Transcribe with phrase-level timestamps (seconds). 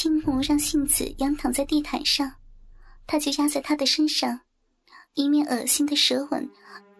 [0.00, 2.32] 青木让杏子仰躺在地毯上，
[3.04, 4.38] 他就压在她的身上，
[5.14, 6.48] 一面恶心的舌吻，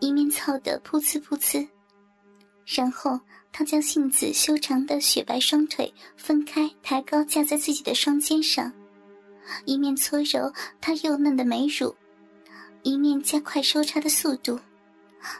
[0.00, 1.68] 一面操得噗呲噗呲。
[2.64, 3.20] 然后
[3.52, 8.72] 他将杏子修长的雪白双腿分开，抬高架在自己的双肩上，
[9.66, 10.50] 一面搓揉
[10.80, 11.94] 她幼嫩的美乳，
[12.82, 14.58] 一面加快收插的速度，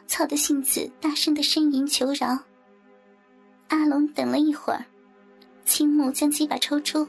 [0.07, 2.38] 操得杏子大声的呻吟求饶。
[3.68, 4.84] 阿龙等了一会儿，
[5.64, 7.09] 青木将鸡巴抽出，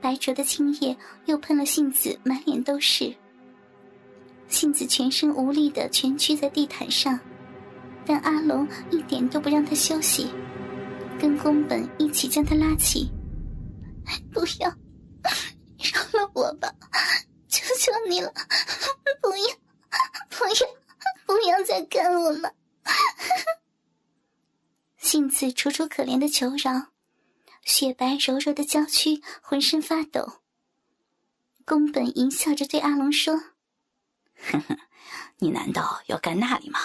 [0.00, 3.14] 白灼的青液又喷了杏子满脸都是。
[4.48, 7.20] 杏子全身无力的蜷曲在地毯上，
[8.06, 10.30] 但阿龙一点都不让他休息，
[11.20, 13.12] 跟宫本一起将他拉起。
[14.32, 14.70] 不要，
[15.76, 16.74] 饶了我吧，
[17.48, 18.32] 求求你了，
[19.20, 19.36] 不要，
[20.30, 20.54] 不要，
[21.26, 22.54] 不要再干我了。
[24.96, 26.86] 杏子楚楚可怜的求饶，
[27.68, 30.40] 雪白柔柔的娇躯浑身发抖。
[31.66, 33.36] 宫本淫笑着对阿龙说
[34.50, 34.78] ：“哼哼，
[35.36, 36.80] 你难道要干那里吗？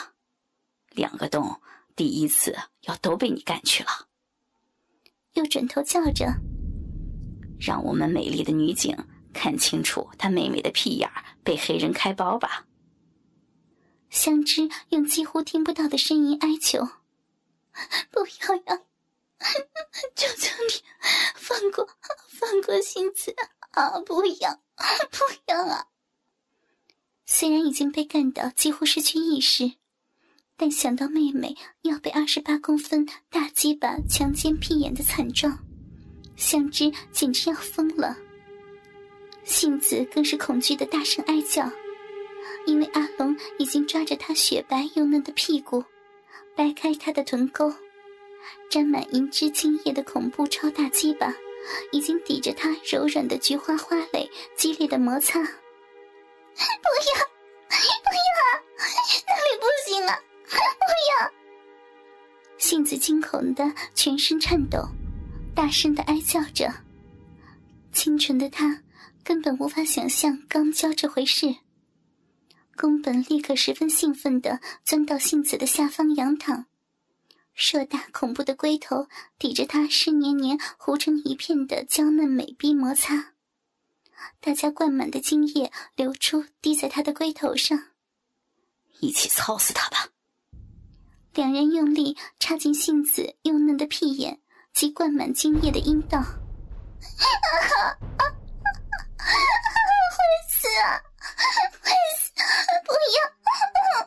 [0.92, 1.62] 两个洞，
[1.96, 4.10] 第一次要都被你干去了。”
[5.36, 6.34] 又转头叫着
[7.58, 8.94] ：“让我们美丽的女警
[9.34, 11.10] 看清楚她妹妹的屁眼
[11.46, 12.68] 被黑人开包吧。”
[14.12, 16.86] 香枝用几乎听不到的声音哀求。
[18.12, 18.84] 不要呀！
[20.16, 20.84] 求求你，
[21.36, 21.88] 放过
[22.28, 23.36] 放过杏子
[23.72, 24.00] 啊！
[24.02, 24.62] 不要，
[25.12, 25.88] 不要啊！
[27.26, 29.74] 虽然已经被干到几乎失去意识，
[30.56, 35.60] 但想到妹妹要被二十八公分大鸡巴强奸屁眼的惨状，
[36.36, 38.18] 香枝简直要疯了。
[39.44, 41.70] 杏子更是恐惧的大声哀叫，
[42.66, 45.84] 因为阿龙已经抓着她雪白又嫩的屁股。
[46.56, 47.74] 掰开她的臀沟，
[48.70, 51.34] 沾满银汁精液的恐怖超大鸡巴，
[51.92, 55.40] 已经抵着他柔软的菊花花蕾激烈的摩擦。
[55.42, 57.26] 不要，
[57.70, 58.64] 不要，
[59.28, 60.20] 那里不行啊！
[60.46, 60.86] 不
[61.22, 61.32] 要！
[62.58, 64.88] 杏子惊恐的全身颤抖，
[65.56, 66.74] 大声的哀叫着。
[67.92, 68.82] 清纯的他
[69.24, 71.56] 根本无法想象肛交这回事。
[72.76, 76.66] 宫本立刻十分兴奋地钻到杏子的下方仰躺，
[77.54, 83.34] 硕大恐怖的龟头抵着她湿黏黏糊成一片的娇嫩美臂摩擦，
[84.40, 87.90] 大家灌满的精液流出，滴在他的龟头上。
[89.00, 90.10] 一起操死他吧！
[91.34, 94.40] 两人用力插进杏子幼嫩的屁眼
[94.74, 96.28] 及灌满精液的阴道， 会
[100.50, 101.02] 死啊！
[101.82, 102.32] 会死！
[102.86, 103.18] 不要！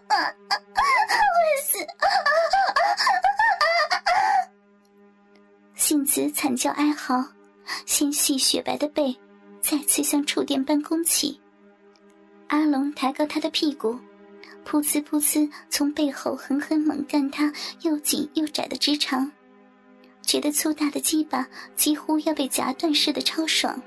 [0.09, 0.81] 会
[1.63, 1.78] 死！
[5.88, 7.24] 杏子惨叫哀嚎，
[7.84, 9.16] 纤细雪白的背
[9.60, 11.38] 再次像触电般弓起。
[12.48, 13.97] 阿龙抬高他的屁股，
[14.69, 17.52] 噗呲噗呲从背后狠狠猛干他
[17.82, 19.30] 又紧又窄的直肠，
[20.22, 23.80] 觉得粗大的鸡巴几乎要被夹断似的超爽。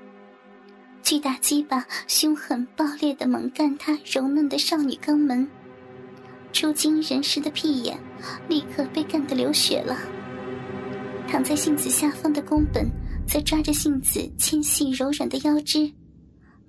[1.03, 5.45] 巨大鸡巴凶狠暴烈的猛干他柔嫩的少女肛门，
[6.53, 7.99] 出惊人世的屁眼
[8.47, 9.99] 立刻被干得流血了。
[11.31, 12.89] 躺在杏子下方的宫本
[13.27, 15.93] 则抓着杏子纤细柔软的腰肢，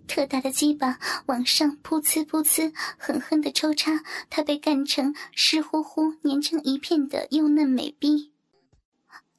[0.06, 8.32] 特大的鸡巴往上噗呲噗呲狠狠的抽插她被干成湿乎乎粘成一片的幼嫩美臂。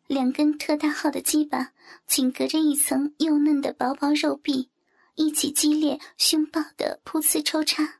[0.08, 1.70] 两根特大号的鸡巴
[2.08, 4.72] 紧隔着一层幼嫩的薄薄肉壁。
[5.16, 8.00] 一起激烈凶暴的噗呲抽插，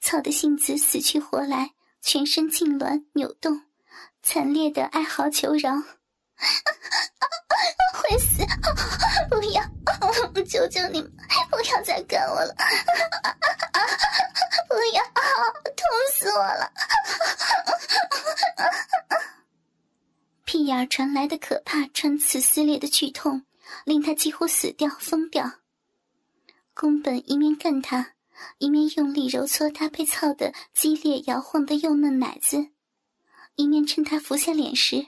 [0.00, 3.60] 操的杏子死去活来，全身痉挛扭动，
[4.22, 5.82] 惨烈的哀嚎求饶
[6.40, 7.24] ：“啊 啊
[8.00, 8.44] 会死！
[9.28, 9.62] 不要！
[10.44, 11.12] 求求你们，
[11.50, 12.54] 不要再干我了！
[12.56, 12.64] 啊
[13.22, 13.80] 啊
[14.68, 15.02] 不要！
[15.76, 16.72] 痛死我了！”
[20.44, 23.44] 屁眼传来的可怕穿刺撕裂的剧痛，
[23.84, 25.60] 令他几乎死掉疯掉。
[26.74, 28.14] 宫本一面干他，
[28.58, 32.70] 一面用力揉搓他被操得激烈摇晃的幼嫩奶子，
[33.54, 35.06] 一面趁他伏下脸时，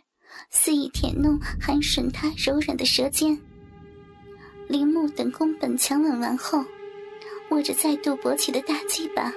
[0.50, 3.38] 肆意舔弄、含吮他柔软的舌尖。
[4.68, 6.64] 铃木等宫本强吻完后，
[7.50, 9.32] 握着再度勃起的大鸡巴，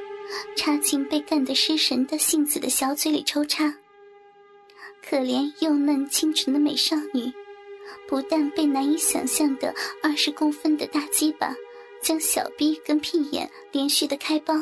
[0.55, 3.75] 插进被干得失神的杏子的小嘴里抽插。
[5.07, 7.31] 可怜幼嫩清纯的美少女，
[8.07, 11.55] 不但被难以想象的二十公分的大鸡巴。
[12.01, 14.53] 将小臂跟屁眼连续的开包，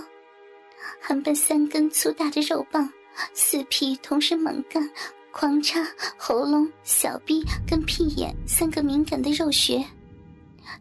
[0.97, 2.89] 还被三根粗大的肉棒
[3.33, 4.89] 四屁同时猛干，
[5.33, 5.79] 狂插
[6.15, 9.83] 喉咙、小臂跟屁眼三个敏感的肉穴，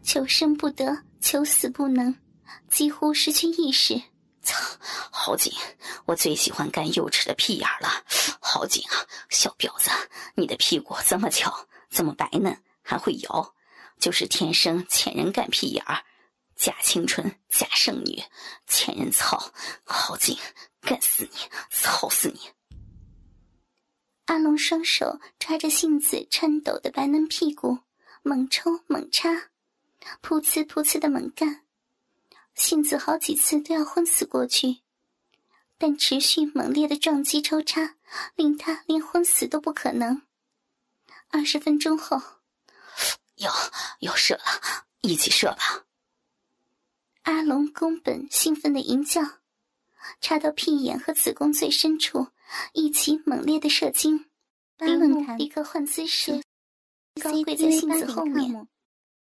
[0.03, 2.15] 求生不得，求死不能，
[2.69, 3.99] 几乎失去意识。
[4.43, 4.55] 操，
[5.11, 5.51] 好紧！
[6.05, 7.89] 我最喜欢干幼稚的屁眼了，
[8.39, 8.93] 好紧啊！
[9.31, 9.89] 小婊子，
[10.35, 11.51] 你的屁股这么翘，
[11.89, 13.55] 这么白嫩，还会摇，
[13.99, 15.97] 就是天生欠人干屁眼儿，
[16.55, 18.21] 假青春，假剩女，
[18.67, 19.51] 欠人操，
[19.83, 20.37] 好紧，
[20.79, 21.39] 干死你，
[21.71, 22.39] 操死你！
[24.33, 27.77] 阿龙双手抓着杏子颤抖的白嫩屁股，
[28.23, 29.29] 猛抽猛插，
[30.23, 31.61] 噗呲噗呲的猛干。
[32.55, 34.79] 杏子好几次都要昏死过去，
[35.77, 37.95] 但持续猛烈的撞击抽插
[38.33, 40.23] 令他连昏死都不可能。
[41.29, 42.19] 二十分钟后，
[43.35, 43.53] 要
[43.99, 45.85] 要射了，一起射吧！
[47.21, 49.21] 阿龙宫本兴奋的吟叫，
[50.19, 52.29] 插到屁眼和子宫最深处。
[52.73, 54.25] 一起猛烈的射精，
[54.77, 56.41] 林木立刻换姿势，
[57.21, 58.67] 高跪在杏子后面，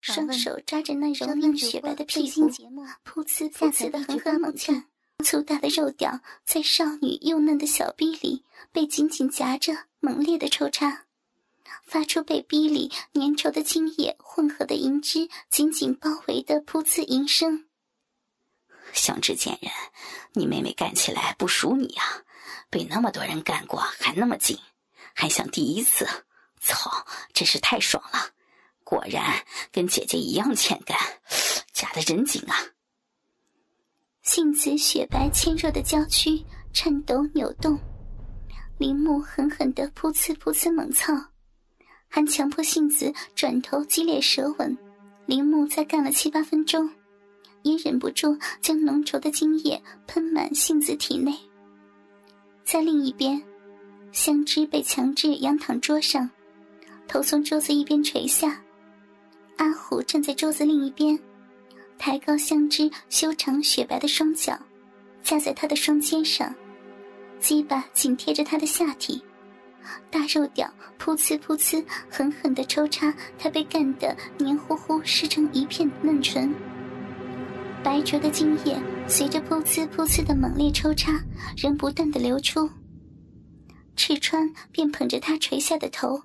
[0.00, 4.86] 双手抓着那柔嫩雪白的屁股，噗呲噗呲的狠狠猛干。
[5.24, 11.06] 粗大的肉屌在少女幼嫩的小逼里被紧紧夹着，猛烈的抽插，
[11.84, 17.64] 发出被逼里粘稠的精液混合的银汁紧紧包围的噗呲吟声。
[18.92, 19.72] 香枝贱人，
[20.34, 22.22] 你妹妹干起来不输你呀！
[22.70, 24.58] 被那么多人干过，还那么紧，
[25.14, 26.06] 还像第一次，
[26.60, 28.30] 操，真是太爽了！
[28.84, 30.98] 果然跟姐姐一样欠干，
[31.72, 32.54] 夹得真紧啊！
[34.22, 37.78] 杏子雪白纤弱的娇躯颤抖扭动，
[38.78, 41.14] 铃木狠狠的噗呲噗呲猛操，
[42.08, 44.76] 还强迫杏子转头激烈舌吻。
[45.26, 46.88] 铃木再干了七八分钟，
[47.62, 51.36] 也忍不住将浓稠的精液喷满杏子体内。
[52.66, 53.40] 在另一边，
[54.10, 56.28] 香枝被强制仰躺桌上，
[57.06, 58.60] 头从桌子一边垂下。
[59.56, 61.16] 阿虎站在桌子另一边，
[61.96, 64.58] 抬高香枝修长雪白的双脚，
[65.22, 66.52] 架在他的双肩上，
[67.38, 69.22] 鸡巴紧贴着他的下体，
[70.10, 70.68] 大肉屌
[70.98, 76.52] 噗呲噗呲狠狠地抽插他被干得黏糊糊、湿成一片嫩唇。
[77.86, 78.76] 白灼的精液
[79.08, 81.12] 随着噗呲噗呲的猛烈抽插，
[81.56, 82.68] 仍不断的流出。
[83.94, 86.20] 赤川便捧着他垂下的头，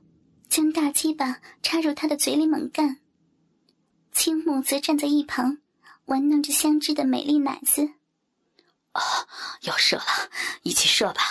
[0.49, 2.97] 将大鸡巴插入他的嘴里猛干。
[4.11, 5.59] 青木则站在一旁，
[6.05, 7.91] 玩弄着香枝的美丽奶子。
[8.93, 9.03] 啊，
[9.61, 10.03] 要射了，
[10.63, 11.21] 一起射吧！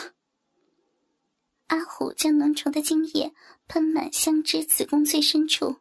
[1.66, 3.34] 阿虎将浓稠的精液
[3.66, 5.78] 喷满香枝子宫最深处，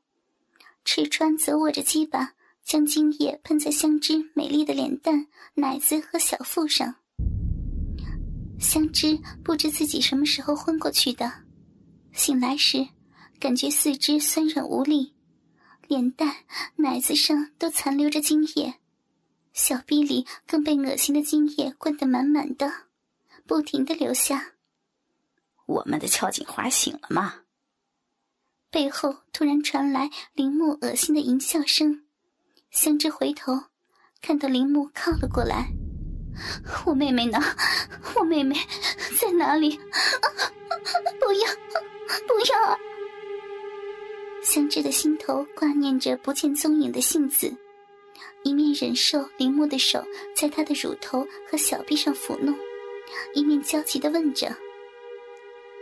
[0.83, 2.33] 赤川则握着鸡巴。
[2.63, 6.95] 将精液喷在香枝美丽的脸蛋、奶子和小腹上。
[8.59, 11.31] 香枝不知自己什么时候昏过去的，
[12.11, 12.87] 醒来时，
[13.39, 15.13] 感觉四肢酸软无力，
[15.87, 16.35] 脸蛋、
[16.75, 18.75] 奶子上都残留着精液，
[19.53, 22.71] 小臂里更被恶心的精液灌得满满的，
[23.47, 24.53] 不停的流下。
[25.65, 27.41] 我们的俏锦华醒了吗？
[28.69, 32.03] 背后突然传来铃木恶心的淫笑声。
[32.71, 33.53] 香枝回头，
[34.21, 35.67] 看到铃木靠了过来。
[36.85, 37.39] 我妹妹呢？
[38.15, 38.55] 我妹妹
[39.19, 39.71] 在哪里？
[41.19, 41.47] 不要，
[42.27, 42.79] 不要！
[44.43, 47.51] 香枝的心头挂念着不见踪影的杏子，
[48.43, 50.03] 一面忍受铃木的手
[50.35, 52.55] 在她的乳头和小臂上抚弄，
[53.33, 54.55] 一面焦急的问着。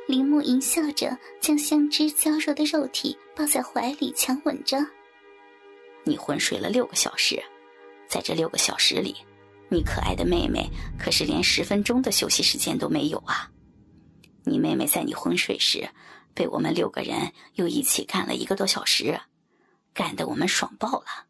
[0.07, 4.77] 铃木淫笑着，将香枝娇弱的肉体抱在怀里，强吻着。
[6.07, 7.43] 你昏睡了六个小时，
[8.07, 9.17] 在这六个小时里，
[9.69, 13.51] 你可爱的妹妹可是连十分钟的休息时间都没有啊！
[14.45, 15.89] 你妹妹在你昏睡时，
[16.33, 19.19] 被我们六个人又一起干了一个多小时，
[19.93, 21.27] 干得我们爽爆了。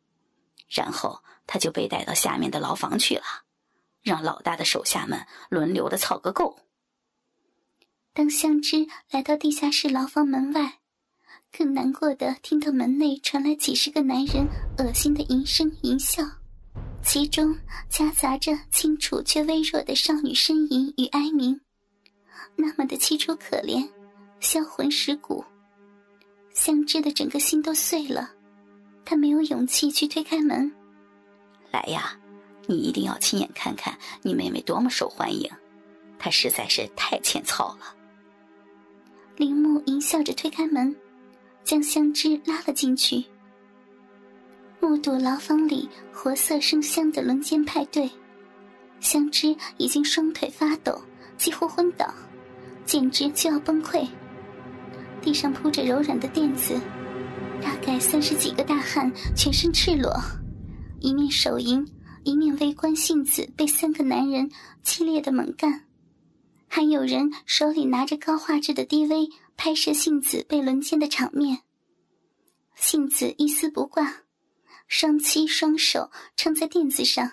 [0.69, 3.24] 然后她就被带到下面的牢房去了，
[4.03, 6.60] 让老大的手下们轮流的操个够。
[8.13, 10.79] 当香枝来到地下室牢房门外。
[11.51, 16.24] 更难过的，听到门内传来几十个男人恶心的淫声淫笑，
[17.04, 17.56] 其中
[17.89, 21.60] 夹杂着清楚却微弱的少女呻吟与哀鸣，
[22.56, 23.88] 那么的凄楚可怜，
[24.39, 25.44] 销魂蚀骨。
[26.54, 28.32] 相知的整个心都碎了，
[29.06, 30.72] 他没有勇气去推开门。
[31.72, 32.18] 来呀，
[32.68, 35.50] 你一定要亲眼看看你妹妹多么受欢迎，
[36.20, 37.96] 她实在是太欠操了。
[39.38, 40.96] 铃木淫笑着推开门。
[41.67, 43.25] 将香枝拉了进去，
[44.79, 48.09] 目睹牢房里活色生香的轮奸派对，
[49.01, 50.97] 香枝已经双腿发抖，
[51.36, 52.09] 几乎昏倒，
[52.86, 54.07] 简直就要崩溃。
[55.21, 56.79] 地上铺着柔软的垫子，
[57.62, 60.09] 大概三十几个大汉全身赤裸，
[61.01, 61.86] 一面手淫，
[62.24, 64.50] 一面围观杏子被三个男人
[64.83, 65.81] 激烈的猛干，
[66.67, 71.63] 还有人手里拿着高画质的 DV 拍摄杏子被轮奸的场面。
[72.75, 74.24] 杏子一丝不挂，
[74.88, 77.31] 双膝双手撑在垫子上，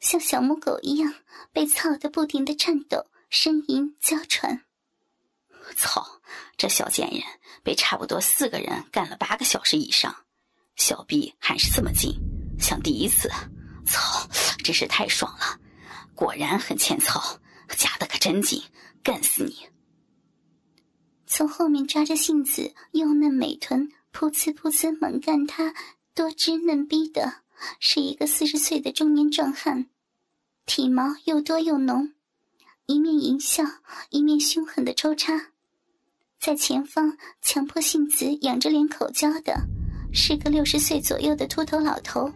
[0.00, 1.14] 像小母狗一样
[1.52, 4.64] 被操得不停的颤抖、呻吟、娇喘。
[5.76, 6.20] 操！
[6.56, 7.22] 这小贱人
[7.62, 10.14] 被差不多四个人干了八个小时以上，
[10.76, 12.12] 小臂还是这么紧，
[12.58, 13.30] 像第一次。
[13.86, 14.28] 操！
[14.62, 15.58] 真是太爽了，
[16.14, 17.38] 果然很欠操，
[17.76, 18.62] 夹的可真紧，
[19.02, 19.56] 干死你！
[21.26, 25.74] 从后面抓着杏子幼嫩美臀，噗呲噗呲猛干她
[26.14, 27.42] 多汁嫩逼的，
[27.80, 29.86] 是一个四十岁的中年壮汉，
[30.64, 32.12] 体毛又多又浓，
[32.86, 33.62] 一面淫笑，
[34.10, 35.52] 一面凶狠的抽插。
[36.40, 39.60] 在前方强迫杏子仰着脸口交的，
[40.12, 42.32] 是个六十岁左右的秃头老头。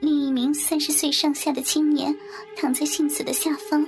[0.00, 2.14] 另一名三十岁上下的青年
[2.56, 3.86] 躺在杏子的下方，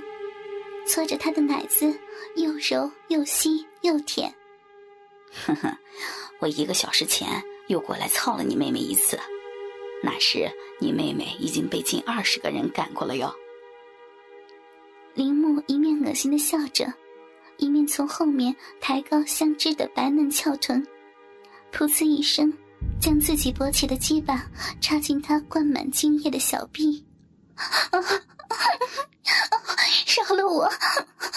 [0.87, 1.99] 搓着他的奶子，
[2.37, 4.33] 又揉又吸又舔。
[5.45, 5.77] 哼哼，
[6.39, 9.19] 我一个小时前又过来操了你妹妹一次，
[10.03, 10.51] 那时
[10.81, 13.35] 你妹妹已经被近二十个人干过了哟。
[15.15, 16.93] 铃木一面恶心的笑着。
[17.59, 20.87] 一面从后面抬高香芝的白嫩翘臀，
[21.73, 22.53] 噗呲一声，
[23.01, 24.45] 将自己勃起的鸡巴
[24.79, 27.03] 插进她灌满精液的小臂。
[30.07, 30.71] 饶了我！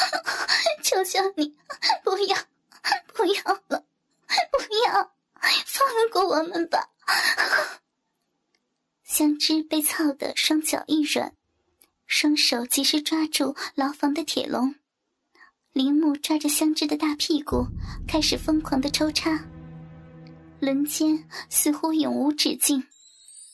[0.83, 1.55] 求求你，
[2.03, 2.37] 不要，
[3.13, 3.83] 不要了，
[4.51, 5.11] 不要，
[5.65, 6.89] 放过我们吧！
[9.03, 11.33] 香芝被操得双脚一软，
[12.07, 14.75] 双手及时抓住牢房的铁笼。
[15.73, 17.67] 铃木抓着香枝的大屁股，
[18.07, 19.45] 开始疯狂的抽插，
[20.59, 22.87] 轮奸似乎永无止境。